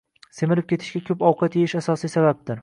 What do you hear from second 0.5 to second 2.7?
ketishga ko‘p ovqat yeyish asosiy sababdir.